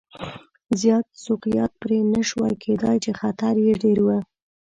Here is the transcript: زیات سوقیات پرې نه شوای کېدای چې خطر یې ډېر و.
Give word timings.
زیات 0.79 1.07
سوقیات 1.25 1.71
پرې 1.81 1.97
نه 2.13 2.21
شوای 2.29 2.53
کېدای 2.63 2.97
چې 3.03 3.11
خطر 3.19 3.53
یې 3.65 3.73
ډېر 3.83 3.97
و. 4.01 4.07